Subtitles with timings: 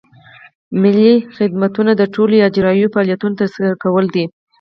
[0.81, 4.25] ملکي خدمتونه د ټولو اجرایوي فعالیتونو ترسره کول دي.